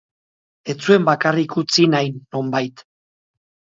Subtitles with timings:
[0.73, 2.85] Ez zuen bakarrik utzi nahi, nonbait.